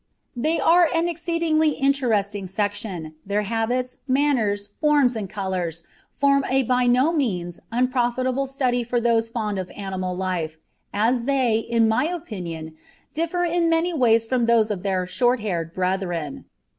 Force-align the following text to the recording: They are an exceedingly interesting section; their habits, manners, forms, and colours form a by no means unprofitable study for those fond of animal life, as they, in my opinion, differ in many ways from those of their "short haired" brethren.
They 0.35 0.59
are 0.59 0.89
an 0.95 1.07
exceedingly 1.07 1.73
interesting 1.73 2.47
section; 2.47 3.13
their 3.23 3.43
habits, 3.43 3.99
manners, 4.07 4.69
forms, 4.81 5.15
and 5.15 5.29
colours 5.29 5.83
form 6.09 6.43
a 6.49 6.63
by 6.63 6.87
no 6.87 7.11
means 7.11 7.59
unprofitable 7.71 8.47
study 8.47 8.83
for 8.83 8.99
those 8.99 9.29
fond 9.29 9.59
of 9.59 9.69
animal 9.77 10.17
life, 10.17 10.57
as 10.91 11.25
they, 11.25 11.59
in 11.59 11.87
my 11.87 12.05
opinion, 12.07 12.75
differ 13.13 13.45
in 13.45 13.69
many 13.69 13.93
ways 13.93 14.25
from 14.25 14.45
those 14.45 14.71
of 14.71 14.81
their 14.81 15.05
"short 15.05 15.39
haired" 15.41 15.71
brethren. 15.71 16.45